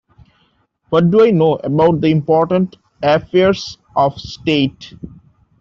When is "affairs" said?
3.03-3.77